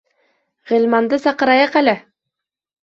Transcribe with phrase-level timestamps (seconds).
[0.71, 1.99] —Ғилманды саҡырайыҡ әле!